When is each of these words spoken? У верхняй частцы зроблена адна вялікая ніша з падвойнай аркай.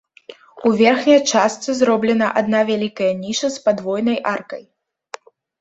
У 0.67 0.71
верхняй 0.79 1.19
частцы 1.33 1.75
зроблена 1.81 2.31
адна 2.43 2.63
вялікая 2.71 3.13
ніша 3.23 3.47
з 3.57 3.63
падвойнай 3.69 4.17
аркай. 4.35 4.63